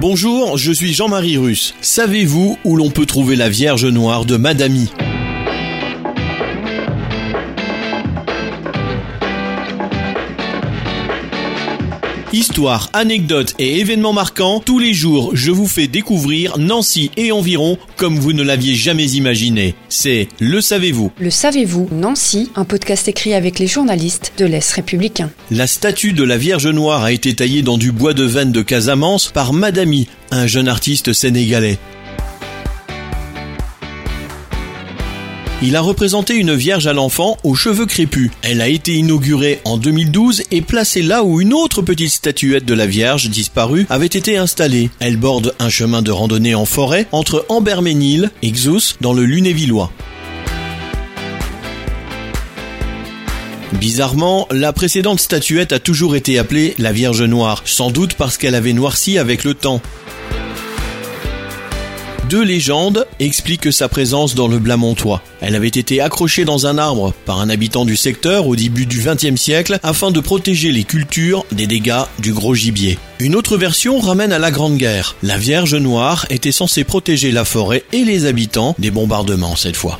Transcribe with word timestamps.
Bonjour, 0.00 0.56
je 0.56 0.72
suis 0.72 0.94
Jean-Marie 0.94 1.36
Russe. 1.36 1.74
Savez-vous 1.82 2.58
où 2.64 2.76
l'on 2.76 2.90
peut 2.90 3.04
trouver 3.04 3.36
la 3.36 3.50
Vierge 3.50 3.84
Noire 3.84 4.24
de 4.24 4.36
Madami 4.36 4.90
Histoire, 12.32 12.88
anecdotes 12.94 13.54
et 13.58 13.80
événements 13.80 14.14
marquants, 14.14 14.62
tous 14.64 14.78
les 14.78 14.94
jours 14.94 15.32
je 15.34 15.50
vous 15.50 15.66
fais 15.66 15.86
découvrir 15.86 16.56
Nancy 16.56 17.10
et 17.18 17.30
environ 17.30 17.76
comme 17.98 18.18
vous 18.18 18.32
ne 18.32 18.42
l'aviez 18.42 18.74
jamais 18.74 19.04
imaginé. 19.10 19.74
C'est 19.90 20.28
Le 20.40 20.62
Savez-vous 20.62 21.12
Le 21.20 21.28
savez-vous, 21.28 21.88
Nancy, 21.92 22.50
un 22.54 22.64
podcast 22.64 23.06
écrit 23.06 23.34
avec 23.34 23.58
les 23.58 23.66
journalistes 23.66 24.32
de 24.38 24.46
l'Est 24.46 24.72
républicain. 24.72 25.30
La 25.50 25.66
statue 25.66 26.14
de 26.14 26.24
la 26.24 26.38
Vierge 26.38 26.68
Noire 26.68 27.04
a 27.04 27.12
été 27.12 27.34
taillée 27.34 27.60
dans 27.60 27.76
du 27.76 27.92
bois 27.92 28.14
de 28.14 28.24
veine 28.24 28.50
de 28.50 28.62
Casamance 28.62 29.28
par 29.28 29.52
Madami, 29.52 30.08
un 30.30 30.46
jeune 30.46 30.68
artiste 30.68 31.12
sénégalais. 31.12 31.78
Il 35.64 35.76
a 35.76 35.80
représenté 35.80 36.34
une 36.34 36.56
vierge 36.56 36.88
à 36.88 36.92
l'enfant 36.92 37.36
aux 37.44 37.54
cheveux 37.54 37.86
crépus. 37.86 38.32
Elle 38.42 38.60
a 38.60 38.66
été 38.66 38.94
inaugurée 38.94 39.60
en 39.64 39.76
2012 39.76 40.42
et 40.50 40.60
placée 40.60 41.02
là 41.02 41.22
où 41.22 41.40
une 41.40 41.54
autre 41.54 41.82
petite 41.82 42.10
statuette 42.10 42.64
de 42.64 42.74
la 42.74 42.88
Vierge 42.88 43.30
disparue 43.30 43.86
avait 43.88 44.06
été 44.06 44.36
installée. 44.36 44.90
Elle 44.98 45.16
borde 45.16 45.54
un 45.60 45.68
chemin 45.68 46.02
de 46.02 46.10
randonnée 46.10 46.56
en 46.56 46.64
forêt 46.64 47.06
entre 47.12 47.46
Amberménil 47.48 48.32
et 48.42 48.50
Xous 48.50 48.96
dans 49.00 49.12
le 49.12 49.24
Lunévillois. 49.24 49.92
Bizarrement, 53.74 54.48
la 54.50 54.72
précédente 54.72 55.20
statuette 55.20 55.72
a 55.72 55.78
toujours 55.78 56.16
été 56.16 56.40
appelée 56.40 56.74
la 56.78 56.90
Vierge 56.90 57.22
Noire, 57.22 57.62
sans 57.66 57.92
doute 57.92 58.14
parce 58.14 58.36
qu'elle 58.36 58.56
avait 58.56 58.72
noirci 58.72 59.16
avec 59.16 59.44
le 59.44 59.54
temps. 59.54 59.80
Deux 62.32 62.44
légendes 62.44 63.06
expliquent 63.20 63.70
sa 63.70 63.90
présence 63.90 64.34
dans 64.34 64.48
le 64.48 64.58
Blamontois. 64.58 65.20
Elle 65.42 65.54
avait 65.54 65.66
été 65.68 66.00
accrochée 66.00 66.46
dans 66.46 66.66
un 66.66 66.78
arbre 66.78 67.12
par 67.26 67.40
un 67.40 67.50
habitant 67.50 67.84
du 67.84 67.94
secteur 67.94 68.46
au 68.46 68.56
début 68.56 68.86
du 68.86 69.02
XXe 69.04 69.38
siècle 69.38 69.78
afin 69.82 70.10
de 70.10 70.18
protéger 70.18 70.72
les 70.72 70.84
cultures 70.84 71.44
des 71.52 71.66
dégâts 71.66 72.04
du 72.20 72.32
gros 72.32 72.54
gibier. 72.54 72.98
Une 73.20 73.36
autre 73.36 73.58
version 73.58 74.00
ramène 74.00 74.32
à 74.32 74.38
la 74.38 74.50
Grande 74.50 74.78
Guerre. 74.78 75.14
La 75.22 75.36
Vierge 75.36 75.74
Noire 75.74 76.24
était 76.30 76.52
censée 76.52 76.84
protéger 76.84 77.32
la 77.32 77.44
forêt 77.44 77.84
et 77.92 78.02
les 78.02 78.24
habitants 78.24 78.74
des 78.78 78.90
bombardements 78.90 79.54
cette 79.54 79.76
fois. 79.76 79.98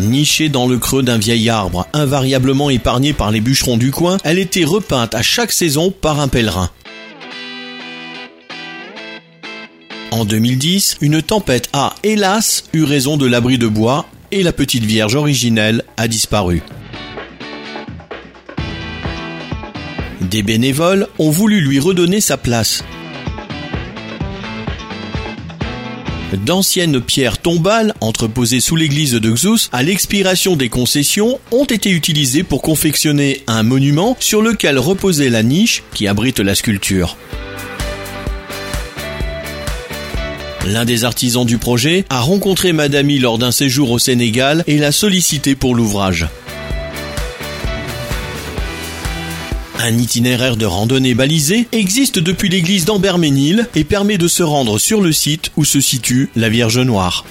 Nichée 0.00 0.48
dans 0.48 0.66
le 0.66 0.78
creux 0.78 1.02
d'un 1.02 1.18
vieil 1.18 1.50
arbre, 1.50 1.86
invariablement 1.92 2.70
épargnée 2.70 3.12
par 3.12 3.30
les 3.30 3.42
bûcherons 3.42 3.76
du 3.76 3.90
coin, 3.90 4.16
elle 4.24 4.38
était 4.38 4.64
repeinte 4.64 5.14
à 5.14 5.20
chaque 5.20 5.52
saison 5.52 5.90
par 5.90 6.20
un 6.20 6.28
pèlerin. 6.28 6.70
En 10.12 10.24
2010, 10.24 10.96
une 11.02 11.22
tempête 11.22 11.68
a, 11.72 11.94
hélas, 12.02 12.64
eu 12.72 12.82
raison 12.82 13.16
de 13.16 13.26
l'abri 13.26 13.58
de 13.58 13.68
bois 13.68 14.06
et 14.32 14.42
la 14.42 14.52
petite 14.52 14.84
vierge 14.84 15.14
originelle 15.14 15.84
a 15.96 16.08
disparu. 16.08 16.62
Des 20.20 20.42
bénévoles 20.42 21.06
ont 21.20 21.30
voulu 21.30 21.60
lui 21.60 21.78
redonner 21.78 22.20
sa 22.20 22.36
place. 22.36 22.82
D'anciennes 26.44 27.00
pierres 27.00 27.38
tombales, 27.38 27.94
entreposées 28.00 28.60
sous 28.60 28.76
l'église 28.76 29.12
de 29.12 29.30
Xous, 29.30 29.68
à 29.72 29.84
l'expiration 29.84 30.56
des 30.56 30.68
concessions, 30.68 31.38
ont 31.52 31.64
été 31.64 31.90
utilisées 31.90 32.42
pour 32.42 32.62
confectionner 32.62 33.42
un 33.46 33.62
monument 33.62 34.16
sur 34.18 34.42
lequel 34.42 34.78
reposait 34.78 35.30
la 35.30 35.44
niche 35.44 35.84
qui 35.94 36.08
abrite 36.08 36.40
la 36.40 36.56
sculpture. 36.56 37.16
L'un 40.70 40.84
des 40.84 41.02
artisans 41.02 41.44
du 41.44 41.58
projet 41.58 42.04
a 42.10 42.20
rencontré 42.20 42.72
Madami 42.72 43.18
lors 43.18 43.38
d'un 43.38 43.50
séjour 43.50 43.90
au 43.90 43.98
Sénégal 43.98 44.62
et 44.68 44.78
l'a 44.78 44.92
sollicité 44.92 45.56
pour 45.56 45.74
l'ouvrage. 45.74 46.28
Un 49.80 49.98
itinéraire 49.98 50.56
de 50.56 50.66
randonnée 50.66 51.14
balisé 51.14 51.66
existe 51.72 52.20
depuis 52.20 52.48
l'église 52.48 52.84
d'Amberménil 52.84 53.66
et 53.74 53.82
permet 53.82 54.16
de 54.16 54.28
se 54.28 54.44
rendre 54.44 54.78
sur 54.78 55.00
le 55.00 55.10
site 55.10 55.50
où 55.56 55.64
se 55.64 55.80
situe 55.80 56.30
la 56.36 56.48
Vierge 56.48 56.78
Noire. 56.78 57.24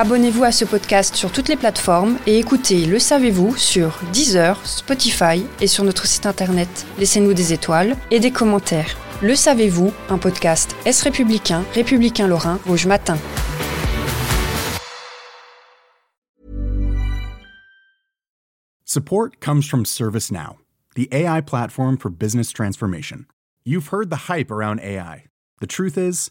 Abonnez-vous 0.00 0.44
à 0.44 0.52
ce 0.52 0.64
podcast 0.64 1.16
sur 1.16 1.32
toutes 1.32 1.48
les 1.48 1.56
plateformes 1.56 2.18
et 2.24 2.38
écoutez 2.38 2.86
Le 2.86 3.00
Savez-vous 3.00 3.56
sur 3.56 3.98
Deezer, 4.12 4.64
Spotify 4.64 5.44
et 5.60 5.66
sur 5.66 5.82
notre 5.82 6.06
site 6.06 6.24
internet. 6.24 6.86
Laissez-nous 6.98 7.34
des 7.34 7.52
étoiles 7.52 7.96
et 8.12 8.20
des 8.20 8.30
commentaires. 8.30 8.96
Le 9.22 9.34
Savez-vous, 9.34 9.92
un 10.08 10.18
podcast 10.18 10.76
Est 10.84 11.02
républicain, 11.02 11.64
républicain 11.74 12.28
lorrain, 12.28 12.60
rouge 12.64 12.86
matin. 12.86 13.18
Support 18.84 19.40
comes 19.40 19.62
from 19.62 19.84
ServiceNow, 19.84 20.58
the 20.94 21.08
AI 21.10 21.40
platform 21.40 21.96
for 21.96 22.08
business 22.08 22.52
transformation. 22.52 23.26
You've 23.64 23.88
heard 23.88 24.10
the 24.10 24.28
hype 24.28 24.52
around 24.52 24.78
AI. 24.78 25.24
The 25.60 25.66
truth 25.66 25.98
is, 25.98 26.30